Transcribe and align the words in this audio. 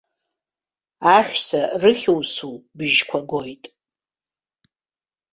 Аҳәса 1.15 1.61
рыхьусу 1.81 2.55
бжьқәа 2.77 3.19
гоит. 3.29 3.63